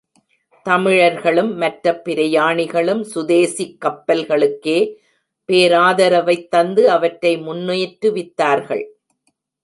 தமிழர்களும் 0.65 1.55
மற்ற 1.55 2.01
பிரயாணிகளும் 2.05 3.03
சுதேசிக் 3.15 3.77
கப்பல்களுக்கே 3.85 4.95
பேராதரவைத் 5.49 6.47
தந்து 6.47 6.89
அவற்றை 6.89 7.37
முன்னேற்றுவித்தார்கள். 7.37 8.83